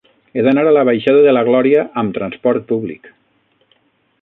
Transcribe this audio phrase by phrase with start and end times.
[0.39, 3.13] He d'anar a la baixada de la Glòria amb trasport públic.